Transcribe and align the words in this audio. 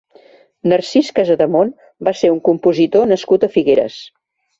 Narcís 0.71 1.11
Casademont 1.19 1.69
va 2.07 2.13
ser 2.21 2.31
un 2.37 2.39
compositor 2.47 3.05
nascut 3.13 3.47
a 3.47 3.51
Figueres. 3.59 3.99